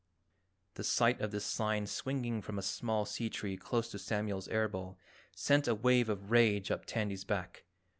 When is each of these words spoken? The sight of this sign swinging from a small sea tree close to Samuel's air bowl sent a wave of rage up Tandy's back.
The 0.73 0.83
sight 0.83 1.21
of 1.21 1.29
this 1.29 1.45
sign 1.45 1.85
swinging 1.85 2.41
from 2.41 2.57
a 2.57 2.63
small 2.63 3.05
sea 3.05 3.29
tree 3.29 3.55
close 3.55 3.87
to 3.91 3.99
Samuel's 3.99 4.47
air 4.47 4.67
bowl 4.67 4.97
sent 5.35 5.67
a 5.67 5.75
wave 5.75 6.09
of 6.09 6.31
rage 6.31 6.71
up 6.71 6.87
Tandy's 6.87 7.23
back. 7.23 7.65